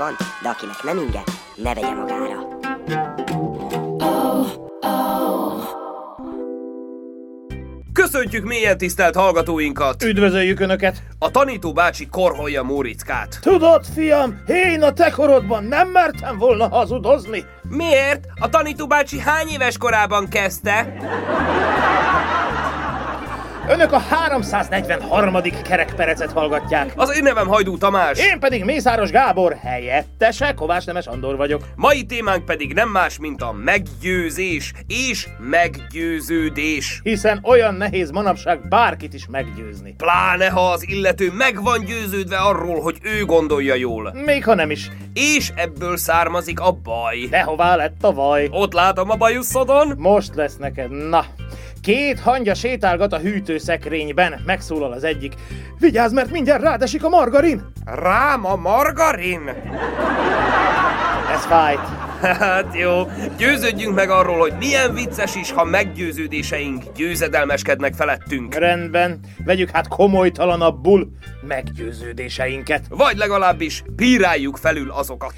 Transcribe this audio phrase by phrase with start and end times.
[0.00, 1.22] van, de akinek nem inge,
[1.54, 2.58] ne vegye magára.
[7.92, 10.02] Köszöntjük mélyen tisztelt hallgatóinkat!
[10.02, 11.02] Üdvözöljük Önöket!
[11.18, 13.38] A tanító bácsi korholja Mórickát.
[13.40, 17.44] Tudod, fiam, én a te korodban nem mertem volna hazudozni.
[17.68, 18.26] Miért?
[18.38, 20.96] A tanító bácsi hány éves korában kezdte?
[23.68, 25.40] Önök a 343.
[25.62, 26.92] kerekperecet hallgatják.
[26.96, 28.18] Az én nevem Hajdú Tamás.
[28.18, 31.62] Én pedig Mészáros Gábor helyettese, Kovács Nemes Andor vagyok.
[31.76, 37.00] Mai témánk pedig nem más, mint a meggyőzés és meggyőződés.
[37.02, 39.94] Hiszen olyan nehéz manapság bárkit is meggyőzni.
[39.96, 44.14] Pláne ha az illető meg van győződve arról, hogy ő gondolja jól.
[44.24, 44.90] Még ha nem is.
[45.14, 47.26] És ebből származik a baj.
[47.30, 48.48] De hová lett a vaj?
[48.50, 49.94] Ott látom a bajuszodon.
[49.96, 51.24] Most lesz neked, na.
[51.82, 55.34] Két hangya sétálgat a hűtőszekrényben, megszólal az egyik.
[55.78, 57.72] Vigyázz, mert mindjárt rádesik a margarin!
[57.84, 59.48] Rám a margarin?
[61.32, 61.80] Ez fájt.
[62.20, 63.08] Hát jó,
[63.38, 68.54] győződjünk meg arról, hogy milyen vicces is, ha meggyőződéseink győzedelmeskednek felettünk.
[68.54, 71.10] Rendben, vegyük hát komolytalanabbul
[71.40, 72.84] meggyőződéseinket.
[72.88, 75.34] Vagy legalábbis bíráljuk felül azokat.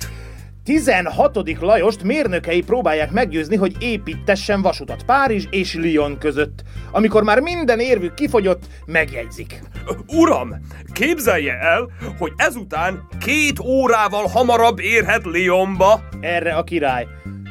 [0.64, 1.60] 16.
[1.60, 6.62] Lajost mérnökei próbálják meggyőzni, hogy építessen vasutat Párizs és Lyon között.
[6.90, 9.62] Amikor már minden érvük kifogyott, megjegyzik.
[10.06, 10.54] Uram,
[10.92, 11.88] képzelje el,
[12.18, 16.00] hogy ezután két órával hamarabb érhet Lyonba.
[16.20, 17.06] Erre a király.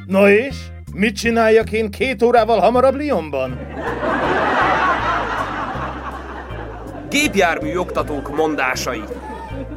[0.05, 0.55] Na és?
[0.93, 3.59] Mit csináljak én két órával hamarabb Lyonban?
[7.09, 9.01] Gépjármű oktatók mondásai.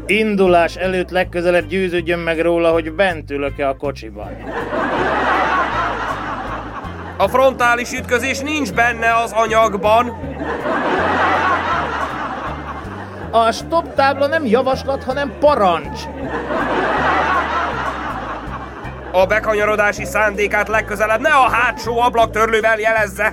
[0.06, 4.36] Indulás előtt legközelebb győződjön meg róla, hogy bent ülök-e a kocsiban.
[7.16, 10.12] A frontális ütközés nincs benne az anyagban.
[13.30, 16.00] A stop tábla nem javaslat, hanem parancs.
[19.12, 23.32] A bekanyarodási szándékát legközelebb ne a hátsó ablaktörlővel jelezze.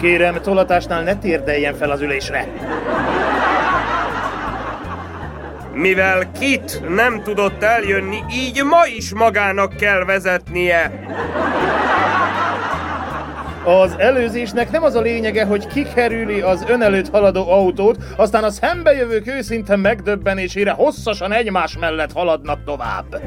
[0.00, 2.46] Kérem, tolatásnál ne térdeljen fel az ülésre.
[5.74, 10.92] Mivel Kit nem tudott eljönni, így ma is magának kell vezetnie.
[13.64, 18.50] Az előzésnek nem az a lényege, hogy kikerüli az ön előtt haladó autót, aztán a
[18.50, 23.20] szembejövők őszinte megdöbbenésére hosszasan egymás mellett haladnak tovább.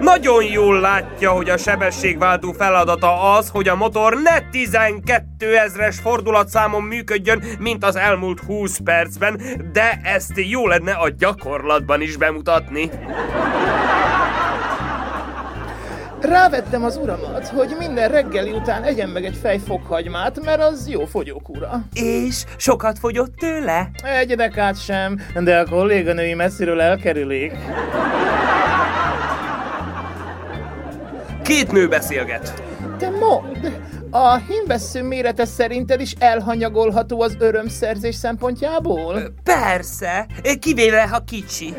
[0.00, 6.82] Nagyon jól látja, hogy a sebességváltó feladata az, hogy a motor ne 12 ezres fordulatszámon
[6.82, 9.40] működjön, mint az elmúlt 20 percben,
[9.72, 12.90] de ezt jó lenne a gyakorlatban is bemutatni.
[16.20, 21.04] Rávettem az uramat, hogy minden reggeli után egyen meg egy fej fokhagymát, mert az jó
[21.04, 21.80] fogyókúra.
[21.94, 23.90] És sokat fogyott tőle?
[24.02, 27.52] Egy dekát sem, de a kolléganői messziről elkerülik.
[31.46, 32.62] Két nő beszélget.
[32.98, 33.66] De mondd,
[34.10, 39.34] a hímvessző mérete szerinted is elhanyagolható az örömszerzés szempontjából?
[39.42, 40.26] Persze,
[40.60, 41.74] kivéve ha kicsi.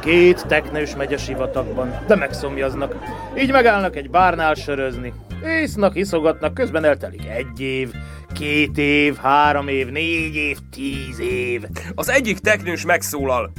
[0.00, 2.94] Két teknős megy a sivatagban, de megszomjaznak.
[3.38, 5.12] Így megállnak egy bárnál sörözni.
[5.46, 7.92] Észnak, iszogatnak, közben eltelik egy év,
[8.34, 11.64] két év, három év, négy év, tíz év.
[11.94, 13.52] Az egyik teknős megszólal.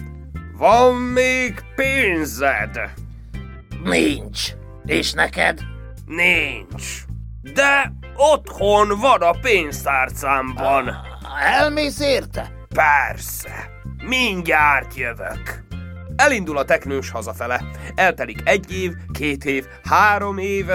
[0.57, 2.79] Van még pénzed?
[3.83, 4.51] Nincs.
[4.85, 5.59] És neked?
[6.05, 7.05] Nincs.
[7.53, 10.95] De otthon van a pénztárcámban.
[11.43, 12.51] Elmész érte?
[12.75, 13.69] Persze.
[14.07, 15.63] Mindjárt jövök.
[16.15, 17.61] Elindul a teknős hazafele.
[17.95, 20.65] Eltelik egy év, két év, három év.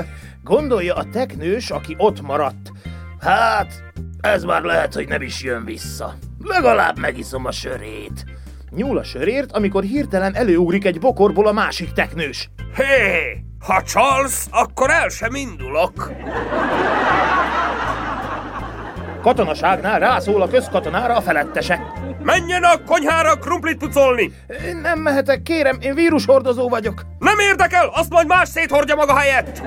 [0.42, 2.72] Gondolja a teknős, aki ott maradt.
[3.20, 3.82] Hát,
[4.20, 6.14] ez már lehet, hogy nem is jön vissza.
[6.42, 8.24] Legalább megiszom a sörét.
[8.76, 12.50] Nyúl a sörért, amikor hirtelen előugrik egy bokorból a másik teknős.
[12.74, 16.12] Hé, ha csalsz, akkor el sem indulok.
[19.22, 21.80] Katonaságnál rászól a közkatonára a felettese.
[22.22, 24.32] Menjen a konyhára krumplit pucolni!
[24.82, 27.02] Nem mehetek, kérem, én vírushordozó vagyok.
[27.18, 29.62] Nem érdekel, azt majd más széthordja maga helyett!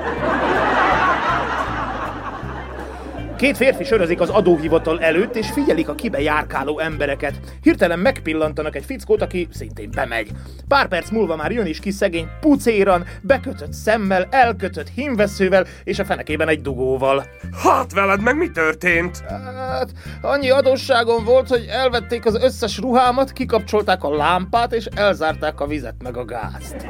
[3.39, 7.39] Két férfi sörözik az adóhivatal előtt, és figyelik a kibe járkáló embereket.
[7.61, 10.29] Hirtelen megpillantanak egy fickót, aki szintén bemegy.
[10.67, 16.05] Pár perc múlva már jön is ki szegény pucéran, bekötött szemmel, elkötött hímveszővel, és a
[16.05, 17.25] fenekében egy dugóval.
[17.63, 19.23] Hát veled meg mi történt?
[19.55, 19.89] Hát,
[20.21, 25.95] annyi adósságom volt, hogy elvették az összes ruhámat, kikapcsolták a lámpát, és elzárták a vizet
[26.03, 26.87] meg a gázt.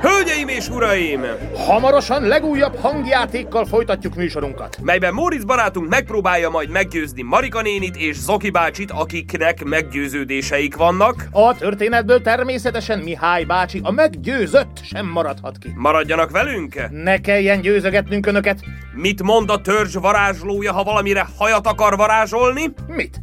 [0.00, 1.24] Hölgyeim és uraim!
[1.66, 4.78] Hamarosan legújabb hangjátékkal folytatjuk műsorunkat.
[4.82, 11.28] Melyben Móricz barátunk megpróbálja majd meggyőzni Marika nénit és Zoki bácsit, akiknek meggyőződéseik vannak.
[11.30, 15.72] A történetből természetesen Mihály bácsi, a meggyőzött sem maradhat ki.
[15.76, 16.88] Maradjanak velünk!
[16.90, 18.60] Ne kelljen győzögetnünk önöket.
[18.94, 22.62] Mit mond a törzs varázslója, ha valamire hajat akar varázsolni?
[22.86, 23.20] Mit?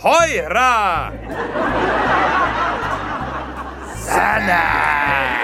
[0.00, 1.12] Hajrá!
[4.04, 5.35] Zene!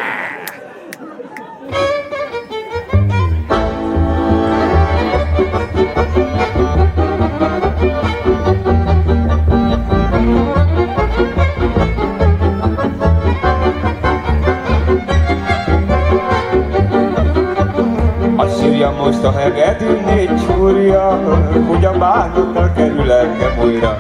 [19.03, 21.21] Most a hegedű négy csúrja,
[21.67, 23.99] hogy a bánattal kerül engem újra.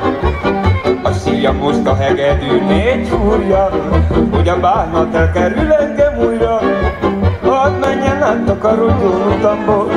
[1.02, 3.68] A sírja most a hegedű négy csúrja,
[4.32, 6.58] hogy a bánattal kerül engem újra.
[7.42, 9.88] Hadd menjen át a karodjon utamból,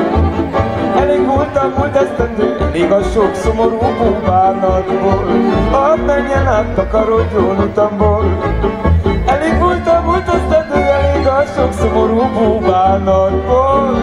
[1.15, 3.77] Elég volt a múlt esztendő, elég a sok szomorú
[4.25, 5.25] bánatból.
[5.71, 8.37] Hadd menjen át a karodjon utamból,
[9.25, 13.97] Elég volt a múlt esztendő, elég a sok szomorú bánatból.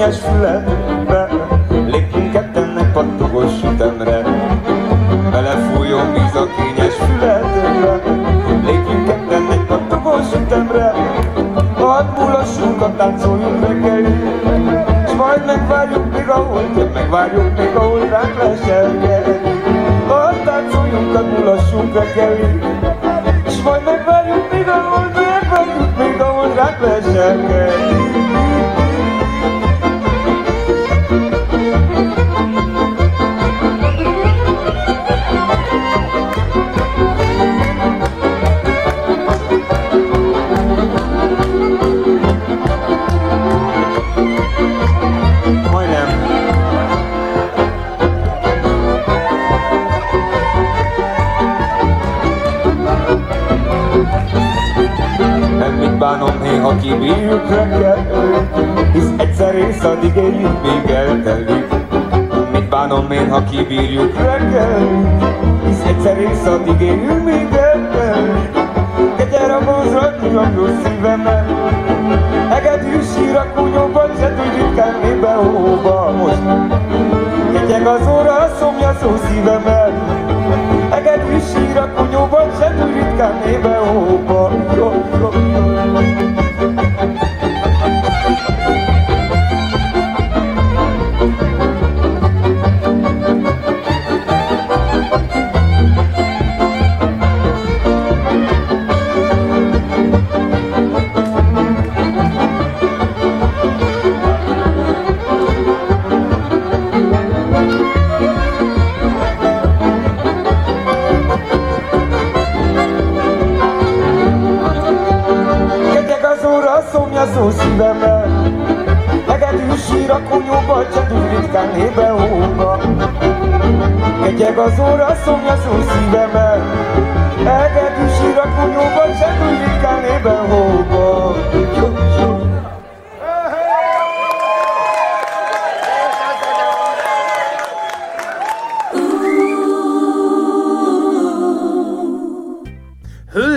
[0.00, 1.28] Kényes fülembe,
[1.86, 4.22] lépjünk ketten egy pattogos sütemre.
[5.30, 8.02] Belefújjon víz a kényes fülembe,
[8.64, 10.92] lépjünk ketten egy pattogos sütemre.
[11.74, 14.20] Hadd mulassunk a táncoljunk reggelig,
[15.08, 16.62] s majd megvárjuk még ahol,
[16.94, 19.40] megvárjuk még ahol ránk leselkedik.
[20.08, 22.64] Hadd táncoljunk, hadd mulassunk reggelig,
[23.48, 28.29] s majd megvárjuk még ahol, megvárjuk még ahol ránk leselkedik.
[60.20, 61.66] Éljük, még eltelik.
[62.52, 65.18] Mit bánom én, ha kibírjuk reggel,
[65.66, 67.59] hisz egyszer ész addig éljük, még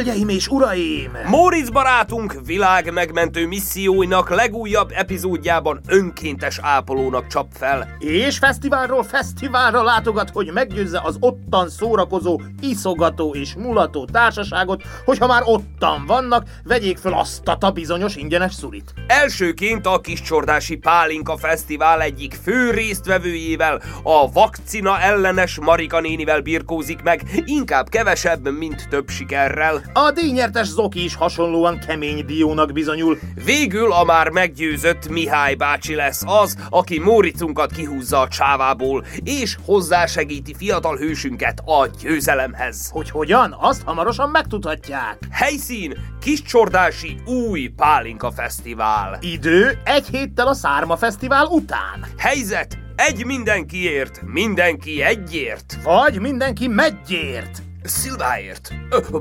[0.03, 1.17] Hölgyeim és uraim!
[1.25, 7.95] Móricz barátunk világ megmentő misszióinak legújabb epizódjában önkéntes ápolónak csap fel.
[7.99, 15.41] És fesztiválról fesztiválra látogat, hogy meggyőzze az ottan szórakozó, iszogató és mulató társaságot, hogyha már
[15.45, 18.93] ottan vannak, vegyék föl azt a bizonyos ingyenes szurit.
[19.07, 27.21] Elsőként a Kiscsordási Pálinka Fesztivál egyik fő résztvevőjével, a vakcina ellenes Marika nénivel birkózik meg,
[27.45, 29.91] inkább kevesebb, mint több sikerrel.
[29.93, 33.19] A díj Fegyvertes Zoki is hasonlóan kemény diónak bizonyul.
[33.45, 40.53] Végül a már meggyőzött Mihály bácsi lesz az, aki Móricunkat kihúzza a csávából, és hozzásegíti
[40.57, 42.89] fiatal hősünket a győzelemhez.
[42.91, 43.55] Hogy hogyan?
[43.59, 45.17] Azt hamarosan megtudhatják.
[45.31, 49.17] Helyszín Kiscsordási új Pálinka Fesztivál.
[49.21, 52.05] Idő egy héttel a Szárma Fesztivál után.
[52.17, 55.77] Helyzet egy mindenkiért, mindenki egyért.
[55.83, 57.61] Vagy mindenki megyért.
[57.83, 58.69] Szilváért,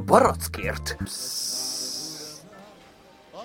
[0.04, 0.97] barackért.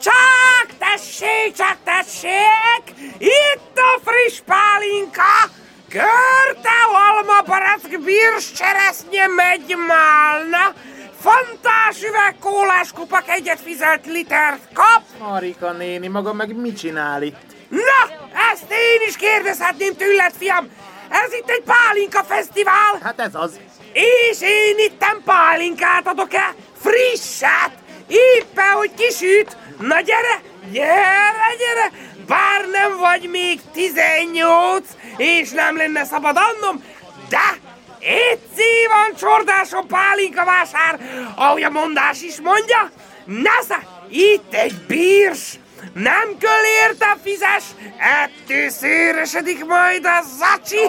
[0.01, 3.13] Csak tessék, csak tessék!
[3.17, 5.51] Itt a friss pálinka!
[5.89, 10.73] Körte, alma, barack, bírs, cseresznye, megy málna!
[11.19, 15.03] Fantás üveg, kólás kupak, egyet fizelt litert kap!
[15.19, 17.55] Marika néni, maga meg mit csinál itt?
[17.69, 18.15] Na,
[18.51, 20.69] ezt én is kérdezhetném tőled, fiam!
[21.09, 22.99] Ez itt egy pálinka fesztivál!
[23.01, 23.59] Hát ez az.
[23.97, 26.55] És én itten pálinkát adok-e?
[26.81, 27.71] Frisset!
[28.07, 29.57] Éppen, hogy kisüt!
[29.79, 31.91] Na gyere, gyere, gyere!
[32.27, 34.87] Bár nem vagy még 18,
[35.17, 36.83] és nem lenne szabad annom,
[37.29, 37.57] de
[37.99, 38.39] egy
[38.87, 40.99] van csordásom pálinka vásár,
[41.35, 42.91] ahogy a mondás is mondja.
[43.25, 45.59] Nesze, itt egy bírs!
[45.93, 47.63] Nem kell érte fizes,
[47.97, 50.85] ettől széresedik majd a zacsi.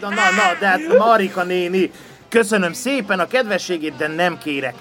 [0.00, 1.90] Na, na, na, de hát Marika néni,
[2.28, 4.74] köszönöm szépen a kedvességét, de nem kérek.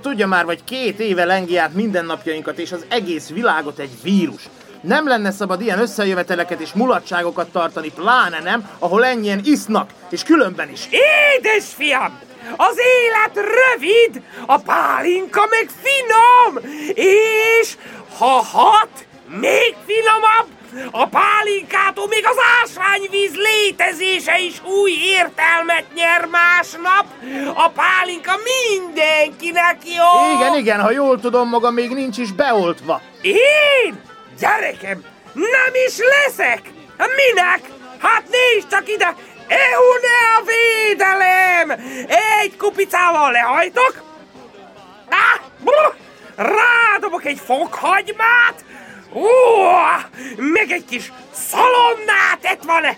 [0.00, 4.48] Tudja már, vagy két éve lengi át mindennapjainkat és az egész világot egy vírus.
[4.80, 10.70] Nem lenne szabad ilyen összejöveteleket és mulatságokat tartani, pláne nem, ahol ennyien isznak, és különben
[10.70, 10.88] is.
[10.90, 12.18] Édes fiam,
[12.56, 16.58] az élet rövid, a pálinka meg finom,
[16.94, 17.76] és
[18.18, 20.48] ha hat, még finomabb,
[20.90, 27.06] a pálinkától még az ásványvíz létezése is új értelmet nyer másnap.
[27.54, 30.34] A pálinka mindenkinek jó.
[30.36, 33.00] Igen, igen, ha jól tudom, maga még nincs is beoltva.
[33.22, 34.02] Én?
[34.38, 36.60] Gyerekem, nem is leszek!
[36.96, 37.60] Minek?
[37.98, 39.14] Hát nézd csak ide!
[39.48, 41.70] EU ne a védelem!
[42.40, 44.02] Egy kupicával lehajtok,
[45.10, 45.94] ah, brr,
[46.36, 48.64] rádobok egy fokhagymát,
[49.12, 49.26] Ó,
[50.36, 52.96] meg egy kis szalonnát ett van -e.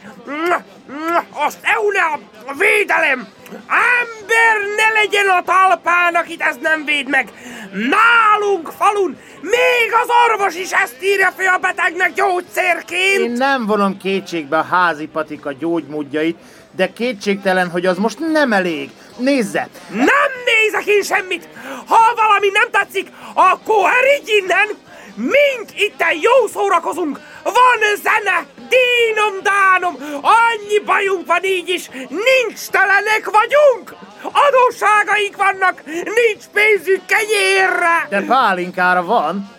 [1.33, 2.03] Azt EU ne
[2.47, 3.29] a védelem!
[3.69, 7.33] Ember ne legyen a talpán, akit ez nem véd meg!
[7.73, 13.19] Nálunk falun még az orvos is ezt írja fel a betegnek gyógyszerként!
[13.25, 16.39] Én nem vonom kétségbe a házi patika gyógymódjait,
[16.77, 18.91] de kétségtelen, hogy az most nem elég.
[19.17, 19.69] Nézze!
[19.89, 21.49] Nem nézek én semmit!
[21.87, 24.69] Ha valami nem tetszik, akkor erigy innen!
[25.17, 27.21] Mink itten jó szórakozunk!
[27.43, 33.95] Van zene, dínom dánom, annyi bajunk van így is, nincs telenek vagyunk!
[34.23, 38.07] Adósságaink vannak, nincs pénzük kenyérre!
[38.09, 39.51] De pálinkára van.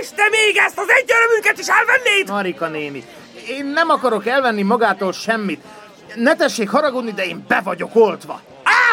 [0.00, 2.28] És te még ezt az egy örömünket is elvennéd?
[2.28, 3.04] Marika néni,
[3.48, 5.64] én nem akarok elvenni magától semmit.
[6.14, 8.40] Ne tessék haragudni, de én be vagyok oltva.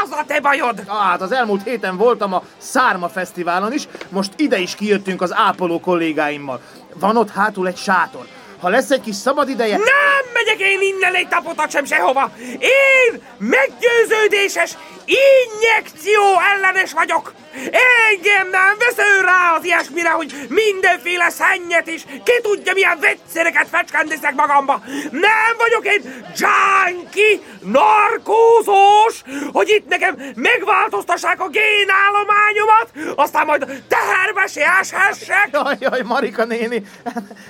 [0.03, 0.83] Az a te bajod!
[0.87, 5.79] Hát az elmúlt héten voltam a Szárma Fesztiválon is, most ide is kijöttünk az ápoló
[5.79, 6.61] kollégáimmal.
[6.93, 8.25] Van ott hátul egy sátor.
[8.59, 9.77] Ha lesz egy kis szabad ideje...
[9.77, 9.85] Nem
[10.33, 12.31] megyek én innen egy tapotat sem sehova!
[12.59, 16.21] Én meggyőződéses, injekció
[16.53, 17.33] ellenes vagyok!
[18.11, 24.35] Engem nem veszel rá az ilyesmire, hogy mindenféle szennyet is, ki tudja milyen vegyszereket fecskendezek
[24.35, 24.81] magamba.
[25.11, 29.21] Nem vagyok én junkie, narkózós,
[29.51, 35.49] hogy itt nekem megváltoztassák a génállományomat, aztán majd teherbe se eshessek.
[35.51, 36.83] Jaj, jaj, Marika néni,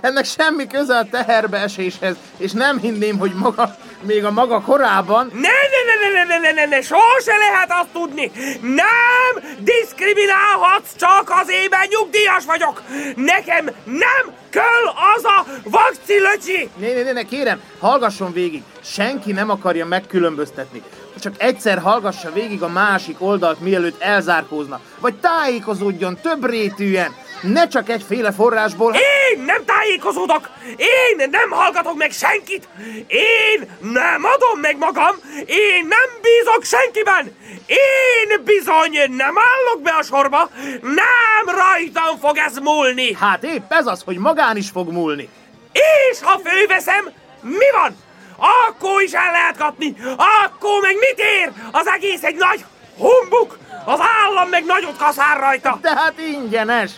[0.02, 5.32] ennek semmi köze a teherbe eséshez, és nem hinném, hogy maga, még a maga korában...
[5.34, 8.32] Ne, ne, ne, ne, ne, ne, ne, ne, sose lehet azt tudni.
[8.62, 12.84] Nem diszkriminálhatsz csak azért, mert nyugdíjas vagyok.
[13.16, 14.86] Nekem nem kell
[15.16, 16.70] az a vakcilöcsi.
[16.76, 18.64] Né, né, né, né, kérem, hallgasson végig.
[18.84, 20.84] Senki nem akarja megkülönböztetni.
[21.20, 24.80] Csak egyszer hallgassa végig a másik oldalt, mielőtt elzárkózna.
[25.00, 27.16] Vagy tájékozódjon több rétűen.
[27.42, 28.94] Ne csak egyféle forrásból...
[28.94, 30.50] Én nem tájékozódok!
[30.78, 32.68] Én nem hallgatok meg senkit!
[33.08, 35.16] Én nem adom meg magam!
[35.46, 37.36] Én nem bízok senkiben!
[37.66, 40.50] Én bizony nem állok be a sorba!
[40.82, 43.14] Nem rajtam fog ez múlni!
[43.14, 45.30] Hát épp ez az, hogy magán is fog múlni.
[45.72, 47.10] És ha főveszem,
[47.42, 47.96] mi van?
[48.38, 49.96] Akkor is el lehet kapni!
[50.18, 51.52] Akkor meg mit ér?
[51.72, 52.66] Az egész egy nagy
[52.98, 53.58] humbuk!
[53.86, 55.78] Az állam meg nagyot kaszár rajta!
[55.82, 56.92] De hát ingyenes.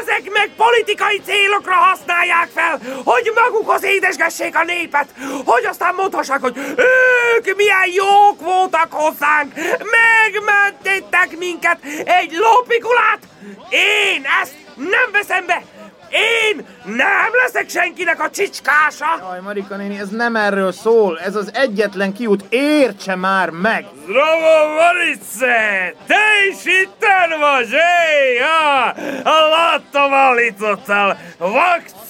[0.00, 5.08] Ezek meg politikai célokra használják fel, hogy magukhoz édesgessék a népet,
[5.44, 6.56] hogy aztán mondhassák, hogy
[7.36, 9.54] ők milyen jók voltak hozzánk!
[9.90, 13.18] Megmentettek minket egy lópikulát!
[13.70, 15.62] Én ezt nem veszem be!
[16.10, 19.06] Én nem leszek senkinek a csicskása!
[19.20, 21.20] Jaj, Marika néni, ez nem erről szól.
[21.20, 22.44] Ez az egyetlen kiút.
[22.48, 23.86] Értse már meg!
[24.04, 25.94] Zdravo, Marice!
[26.06, 28.34] Te is itten vagy, hé?
[28.34, 28.94] Ja,
[29.24, 31.18] láttam, állítottál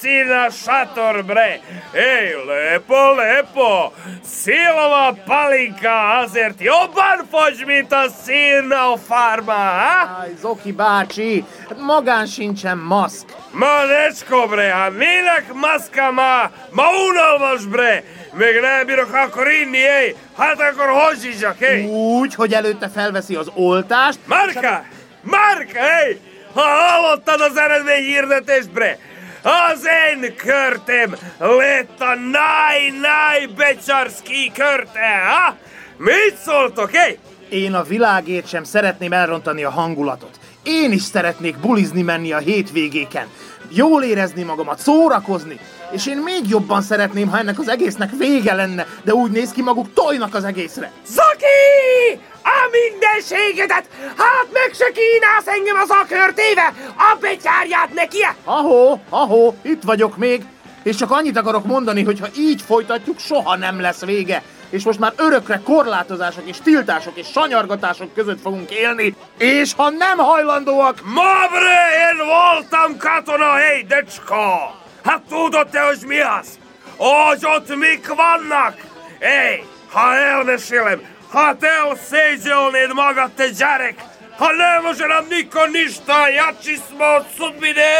[0.06, 1.60] vakcina šator, bre!
[1.92, 3.92] Ej, lepo, lepo!
[4.22, 10.20] Szilva palinka azért jobban fogy, mint a szína farma, ha?
[10.20, 11.44] Áj, Zoki bácsi,
[11.78, 13.26] magán sincsen maszk.
[13.50, 16.50] Ma necsko, bre, hát minek maszka ma?
[16.70, 18.04] Ma unalmas, bre!
[18.32, 20.14] Még nem bírok akkor inni, ej!
[20.38, 21.84] Hát akkor hozzisak, ej!
[21.84, 24.18] Úgy, hogy előtte felveszi az oltást.
[24.26, 24.84] Marka!
[25.22, 26.18] Marka, hej!
[26.54, 28.98] Ha hallottad az eredmény hirdetést, bre?
[29.46, 35.56] Az én körtem lett a Naj-Naj Becsarszki körte, ha?
[35.96, 37.18] Mit szóltok, hé?
[37.48, 40.38] Én a világért sem szeretném elrontani a hangulatot.
[40.62, 43.26] Én is szeretnék bulizni menni a hétvégéken.
[43.68, 45.58] Jól érezni magamat, szórakozni.
[45.90, 49.62] És én még jobban szeretném, ha ennek az egésznek vége lenne, de úgy néz ki,
[49.62, 50.92] maguk tojnak az egészre.
[51.06, 52.20] Zaki!
[52.42, 53.88] A mindenségedet!
[54.16, 56.72] Hát meg se kínálsz engem az akörtéve!
[56.96, 58.26] A betyárját neki!
[58.44, 60.44] Ahó, ahó, itt vagyok még.
[60.82, 64.42] És csak annyit akarok mondani, hogy ha így folytatjuk, soha nem lesz vége.
[64.70, 69.14] És most már örökre korlátozások és tiltások és sanyargatások között fogunk élni.
[69.38, 71.00] És ha nem hajlandóak...
[71.04, 74.84] Ma, bre, én voltam katona, hej, decska!
[75.06, 76.58] Hát tudod te, hogy mi az?
[76.96, 78.74] Hogy ott mik vannak?
[79.18, 83.94] Ej, ha elmesélem, ha te elszégyelnéd magad, te gyerek,
[84.38, 87.92] ha nem možem niko ništa, jači smo od sudbine!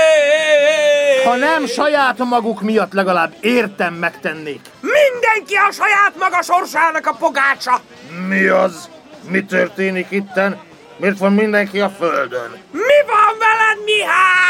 [1.25, 4.61] Ha nem saját maguk miatt legalább értem megtennék.
[4.81, 7.81] Mindenki a saját maga sorsának a pogácsa!
[8.29, 8.91] Mi az?
[9.29, 10.61] Mi történik itten?
[10.97, 12.51] Miért van mindenki a földön?
[12.71, 14.46] Mi van veled, Mihály?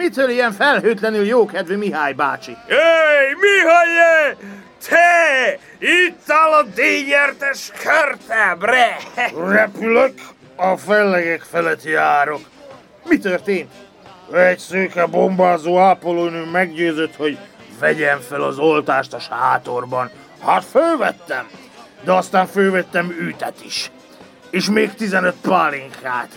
[0.00, 2.56] Mitől ilyen felhőtlenül jókedvű Mihály bácsi?
[2.68, 4.36] Ej, Mihály!
[4.88, 5.58] Te!
[5.78, 8.96] Itt áll a díjnyertes körte, bre!
[9.56, 10.12] Repülök,
[10.56, 12.40] a fellegek felett járok.
[13.04, 13.72] Mi történt?
[14.32, 17.38] Egy szőke bombázó ápolónő meggyőzött, hogy
[17.80, 20.10] vegyem fel az oltást a sátorban.
[20.44, 21.46] Hát fölvettem,
[22.04, 23.90] de aztán fölvettem ütet is.
[24.50, 26.28] És még 15 pálinkát.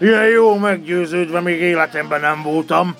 [0.00, 2.96] Ilyen jó meggyőződve még életemben nem voltam.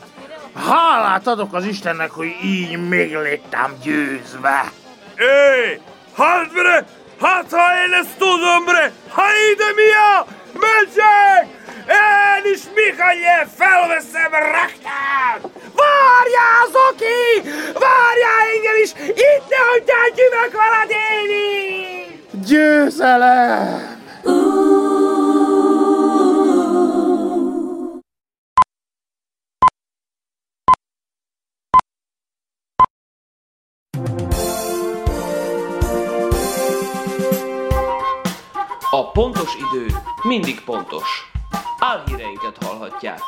[0.54, 4.72] Hálát adok az Istennek, hogy így még lettem győzve.
[5.16, 5.80] Ej,
[6.16, 6.84] hát bre!
[7.20, 8.92] Hát ha én ezt tudom, bre!
[9.08, 10.26] Ha ide mi a?
[10.52, 11.56] Megyek!
[11.88, 15.40] Én is Mihály felveszem raktát!
[15.80, 17.48] Várjál, Zoki!
[17.72, 18.90] Várjál engem is!
[19.08, 22.20] Itt ne hagyjál gyümök veled élni!
[22.46, 23.97] Győzelem!
[39.32, 39.86] Pontos idő
[40.22, 41.30] mindig pontos.
[41.78, 43.20] Álhíreinket hallhatják.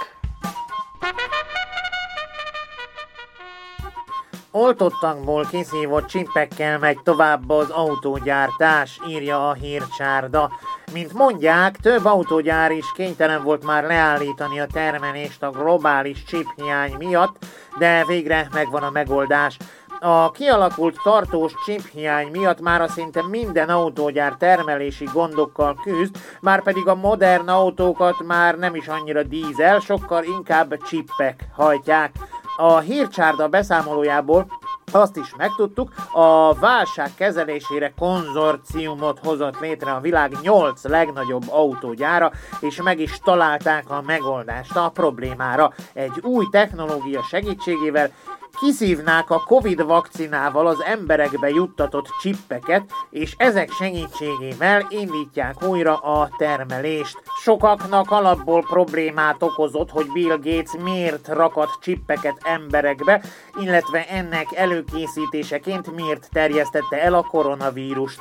[4.50, 10.50] Oltottakból kiszívott csippekkel megy tovább az autógyártás, írja a hírcsárda.
[10.92, 17.44] Mint mondják, több autógyár is kénytelen volt már leállítani a termelést a globális chiphiány miatt,
[17.78, 19.56] de végre megvan a megoldás.
[20.02, 26.94] A kialakult tartós chiphiány miatt már szinte minden autógyár termelési gondokkal küzd, már pedig a
[26.94, 32.12] modern autókat már nem is annyira dízel, sokkal inkább csippek hajtják.
[32.56, 34.46] A hírcsárda beszámolójából
[34.92, 42.82] azt is megtudtuk, a válság kezelésére konzorciumot hozott létre a világ 8 legnagyobb autógyára, és
[42.82, 45.72] meg is találták a megoldást a problémára.
[45.92, 48.10] Egy új technológia segítségével
[48.58, 57.18] kiszívnák a Covid vakcinával az emberekbe juttatott csippeket, és ezek segítségével indítják újra a termelést.
[57.42, 63.22] Sokaknak alapból problémát okozott, hogy Bill Gates miért rakat csippeket emberekbe,
[63.60, 68.20] illetve ennek előkészítéseként miért terjesztette el a koronavírust.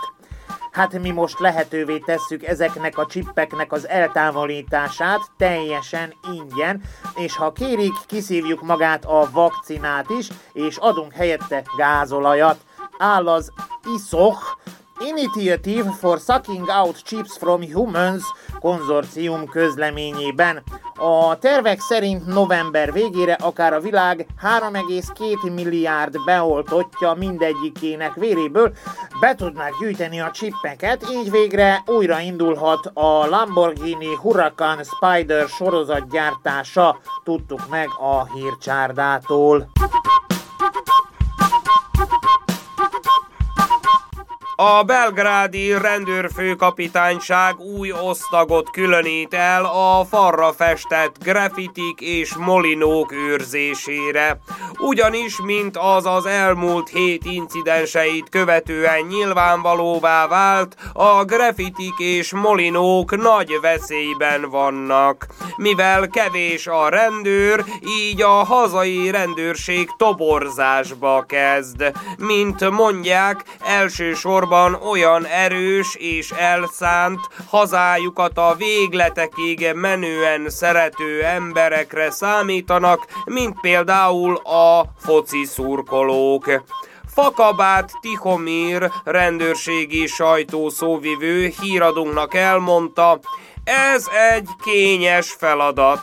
[0.72, 6.82] Hát mi most lehetővé tesszük ezeknek a csippeknek az eltávolítását teljesen ingyen,
[7.16, 12.58] és ha kérik, kiszívjuk magát a vakcinát is, és adunk helyette gázolajat.
[12.98, 13.52] Áll az
[13.96, 14.38] ISOH,
[15.00, 18.24] Initiative for Sucking Out Chips from Humans
[18.60, 20.64] konzorcium közleményében.
[20.96, 28.72] A tervek szerint november végére akár a világ 3,2 milliárd beoltottja mindegyikének véréből
[29.20, 37.00] be tudnák gyűjteni a csippeket, így végre újra indulhat a Lamborghini Huracan Spider sorozat gyártása,
[37.24, 39.70] tudtuk meg a hírcsárdától.
[44.62, 54.40] A belgrádi rendőrfőkapitányság új osztagot különít el a farra festett grafitik és molinók őrzésére.
[54.80, 63.58] Ugyanis, mint az az elmúlt hét incidenseit követően nyilvánvalóvá vált, a grafitik és molinók nagy
[63.62, 65.28] veszélyben vannak.
[65.56, 71.92] Mivel kevés a rendőr, így a hazai rendőrség toborzásba kezd.
[72.18, 83.08] Mint mondják, elsősorban azonban olyan erős és elszánt, hazájukat a végletekig menően szerető emberekre számítanak,
[83.26, 86.64] mint például a foci szurkolók.
[87.14, 93.20] Fakabát Tihomir rendőrségi sajtószóvivő híradónknak elmondta,
[93.70, 96.02] ez egy kényes feladat.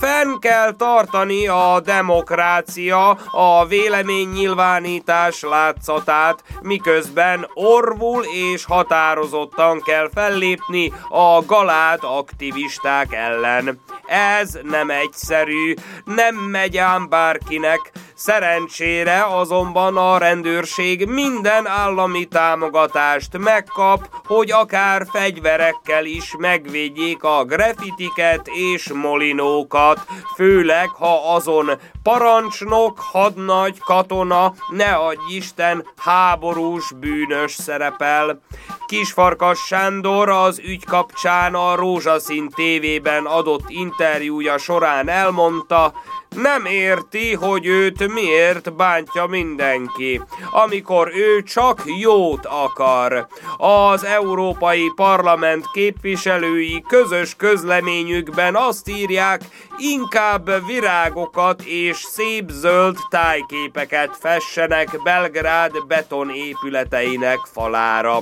[0.00, 11.44] Fenn kell tartani a demokrácia, a véleménynyilvánítás látszatát, miközben orvul és határozottan kell fellépni a
[11.46, 13.80] galád aktivisták ellen.
[14.06, 15.74] Ez nem egyszerű,
[16.04, 26.04] nem megy ám bárkinek, Szerencsére azonban a rendőrség minden állami támogatást megkap, hogy akár fegyverekkel
[26.04, 31.70] is megvédjék a grafitiket és molinókat, főleg ha azon
[32.02, 38.40] parancsnok, hadnagy, katona, ne adj Isten, háborús bűnös szerepel.
[38.86, 45.92] Kisfarkas Sándor az ügy kapcsán a Rózsaszín tévében adott interjúja során elmondta,
[46.28, 53.26] nem érti, hogy őt miért bántja mindenki, amikor ő csak jót akar.
[53.56, 59.40] Az Európai Parlament képviselői közös közleményükben azt írják,
[59.78, 68.18] inkább virágokat és szép zöld tájképeket fessenek Belgrád beton épületeinek falára.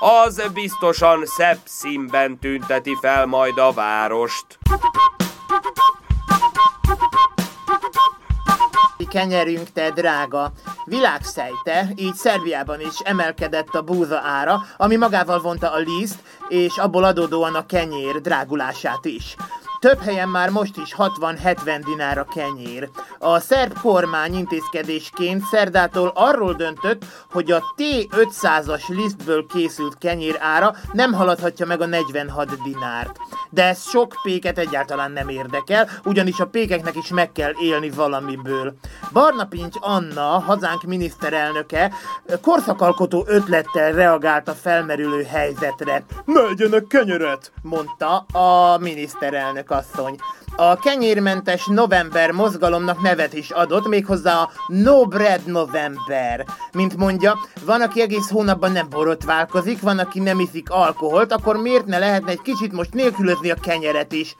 [0.00, 4.58] Az biztosan szebb színben tünteti fel majd a várost.
[9.04, 10.52] Kenyerünk te drága.
[10.84, 17.04] Világszejte, így Szerbiában is emelkedett a búza ára, ami magával vonta a liszt, és abból
[17.04, 19.36] adódóan a kenyér drágulását is.
[19.80, 22.88] Több helyen már most is 60-70 dinára kenyér.
[23.18, 31.12] A szerb kormány intézkedésként szerdától arról döntött, hogy a T500-as lisztből készült kenyér ára nem
[31.12, 33.16] haladhatja meg a 46 dinárt.
[33.50, 38.74] De ez sok péket egyáltalán nem érdekel, ugyanis a pékeknek is meg kell élni valamiből.
[39.12, 41.92] Barna Pincs Anna, hazánk miniszterelnöke,
[42.42, 46.04] korszakalkotó ötlettel reagált a felmerülő helyzetre.
[46.24, 47.52] Megyenek kenyeret!
[47.62, 50.16] mondta a miniszterelnök asszony.
[50.56, 56.46] A kenyérmentes november mozgalomnak nevet is adott, méghozzá a No Bread November.
[56.72, 61.86] Mint mondja, van, aki egész hónapban nem borotválkozik, van, aki nem iszik alkoholt, akkor miért
[61.86, 64.36] ne lehetne egy kicsit most nélkülözni a kenyeret is?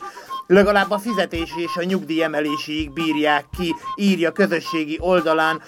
[0.46, 5.62] Legalább a fizetés és a nyugdíj emeléséig bírják ki, írja közösségi oldalán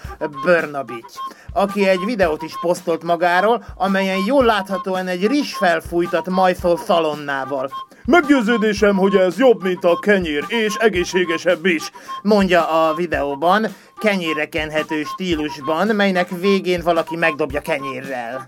[0.45, 1.13] Börnabics
[1.53, 7.71] aki egy videót is posztolt magáról, amelyen jól láthatóan egy rizs felfújtat majszol szalonnával.
[8.05, 15.03] Meggyőződésem, hogy ez jobb, mint a kenyér, és egészségesebb is, mondja a videóban, kenyérre kenhető
[15.03, 18.47] stílusban, melynek végén valaki megdobja kenyérrel.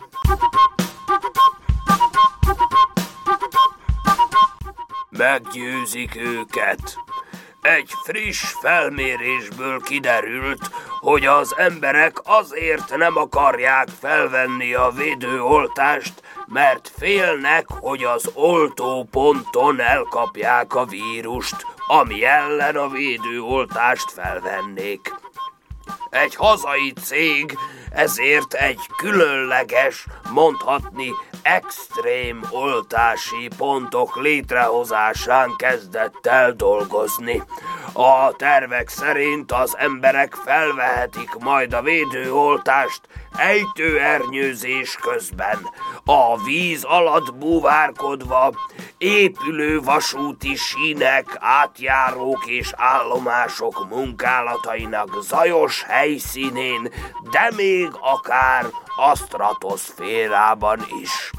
[5.09, 6.95] Meggyőzik őket.
[7.61, 16.20] Egy friss felmérésből kiderült, hogy az emberek azért nem akarják felvenni a védőoltást,
[16.51, 25.13] mert félnek, hogy az oltóponton elkapják a vírust, ami ellen a védőoltást felvennék.
[26.09, 27.57] Egy hazai cég
[27.91, 31.11] ezért egy különleges, mondhatni
[31.41, 37.43] extrém oltási pontok létrehozásán kezdett el dolgozni.
[37.93, 43.01] A tervek szerint az emberek felvehetik majd a védőoltást
[43.37, 45.69] ejtőernyőzés közben,
[46.05, 48.53] a víz alatt búvárkodva,
[48.97, 56.93] épülő vasúti sínek, átjárók és állomások munkálatainak zajos helyszínén,
[57.31, 61.31] de még akár a stratoszférában is.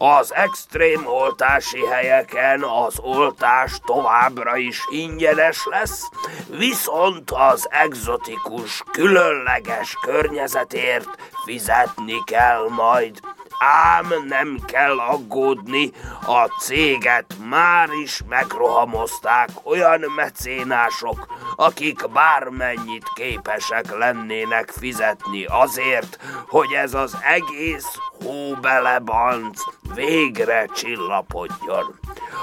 [0.00, 6.02] Az extrém oltási helyeken az oltás továbbra is ingyenes lesz,
[6.48, 11.08] viszont az egzotikus, különleges környezetért
[11.44, 13.20] fizetni kell majd.
[13.58, 15.90] Ám nem kell aggódni,
[16.26, 21.26] a céget már is megrohamozták olyan mecénások,
[21.60, 26.18] akik bármennyit képesek lennének fizetni azért,
[26.48, 29.60] hogy ez az egész hóbelebanc
[29.94, 31.98] végre csillapodjon.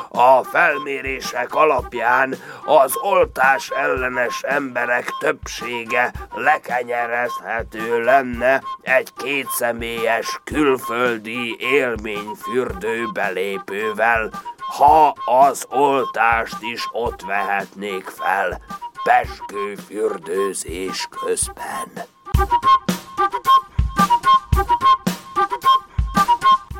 [0.09, 14.31] A felmérések alapján az oltás ellenes emberek többsége lekenyerezhető lenne egy kétszemélyes külföldi élményfürdő belépővel,
[14.57, 18.61] ha az oltást is ott vehetnék fel
[19.05, 22.05] pesgő fürdőzés közben.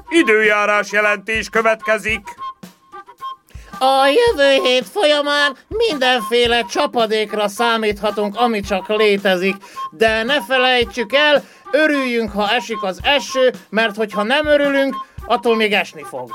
[0.09, 2.27] Időjárás jelentés következik.
[3.79, 9.55] A jövő hét folyamán mindenféle csapadékra számíthatunk, ami csak létezik,
[9.91, 15.73] de ne felejtsük el, örüljünk, ha esik az eső, mert hogyha nem örülünk, attól még
[15.73, 16.31] esni fog.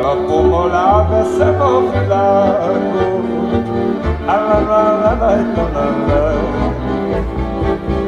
[0.00, 3.28] Kalapom alá veszem a világot,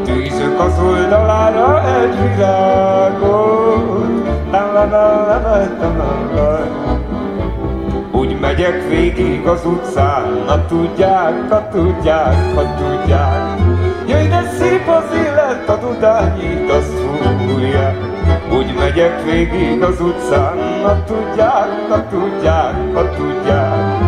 [0.05, 3.93] Tűzök az oldalára egy virágot,
[8.13, 13.59] úgy megyek végig az utcán, na tudják, ha tudják, ha tudják.
[14.07, 17.97] Jöjj, de szép az élet, a dudányit azt fújják.
[18.57, 24.01] Úgy megyek végig az utcán, na tudják, ha tudják, ha tudják.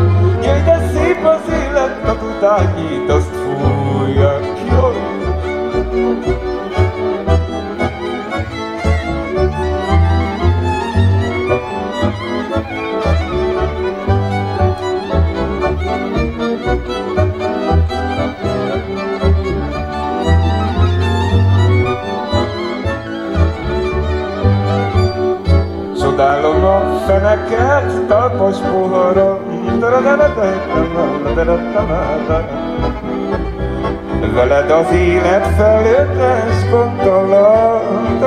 [0.43, 4.43] Jöjj, de szép az élet, a dudányit azt fújják.
[4.69, 6.54] Jaj.
[26.17, 29.39] Csodálom a feneket, talpas poharam.
[34.35, 38.19] Veled az élet felőttes gondolom.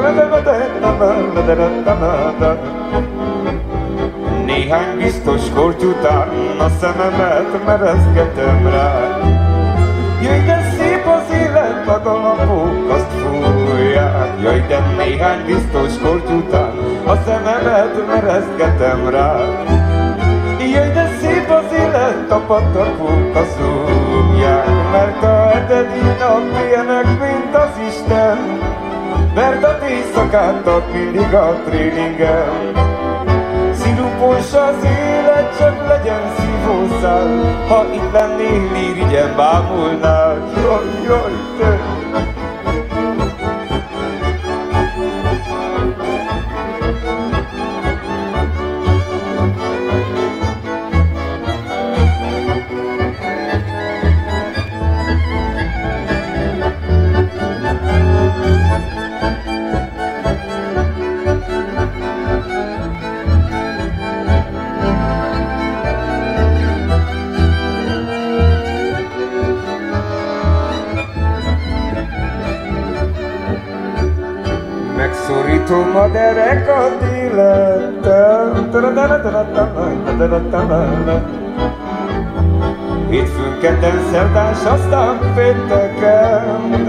[4.45, 9.19] Néhány biztos korty után a szememet merezgetem rá.
[10.21, 14.41] Jöjj, de szép az élet, a galambok azt fújják.
[14.41, 19.36] Jöjj, de néhány biztos korty után a szememet merezgetem rá.
[20.60, 24.67] Jöjj, de szép az élet, a patakok a zúgják.
[24.91, 28.38] Mert a hetedi nap ilyenek, mint az Isten.
[29.36, 32.72] Mert a éjszakát ad mindig a tréningen.
[33.74, 41.80] Szirupos az élet, csak legyen szívószál Ha itt lennél, irigyen bámulnál Jaj, jaj, te
[75.98, 78.54] Megszorítom a derekat élettel
[83.10, 86.86] Hétfőn, kedden, szerdán, s aztán pénteken.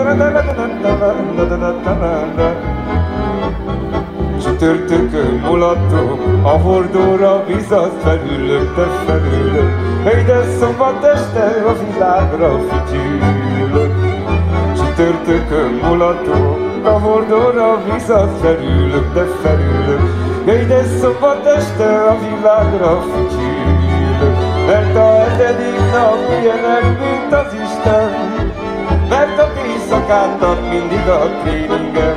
[4.43, 9.71] Csütörtökön mulatok, a hordóra vizat felülök, te felülök.
[10.05, 14.08] Hey, de szombat este a világra fütyülök
[15.09, 20.01] Csütörtökön mulatok, a hordóra vizat felülök, de felülök
[20.47, 28.11] Jöjj, de szombat este a világra fütyülök Mert a hetedik nap ilyenek, mint az Isten
[29.09, 32.17] Mert a éjszak járkáltak mindig a tréningen.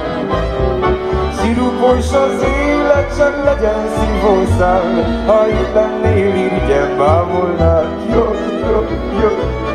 [1.41, 7.85] Szirupos az élet, csak legyen szívószál, ha itt lennél, irigyem bámolnák.
[8.13, 8.35] Jó,
[8.69, 8.85] jó,
[9.21, 9.70] jó.